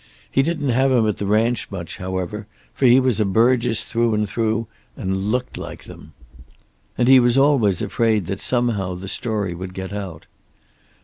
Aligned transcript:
He 0.31 0.41
didn't 0.41 0.69
have 0.69 0.91
him 0.91 1.07
at 1.07 1.17
the 1.19 1.27
ranch 1.27 1.69
much, 1.69 1.97
however, 1.97 2.47
for 2.73 2.87
he 2.87 2.99
was 2.99 3.19
a 3.19 3.23
Burgess 3.23 3.83
through 3.83 4.15
and 4.15 4.27
through 4.27 4.65
and 4.97 5.15
looked 5.15 5.59
like 5.59 5.83
them. 5.83 6.13
And 6.97 7.07
he 7.07 7.19
was 7.19 7.37
always 7.37 7.83
afraid 7.83 8.25
that 8.25 8.41
somehow 8.41 8.95
the 8.95 9.07
story 9.07 9.53
would 9.53 9.75
get 9.75 9.93
out. 9.93 10.25